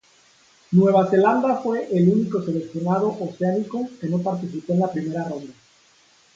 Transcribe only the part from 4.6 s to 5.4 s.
en la primera